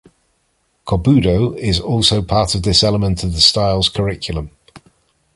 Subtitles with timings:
[0.87, 4.49] Kobudo is also part of this element of the style's curriculum.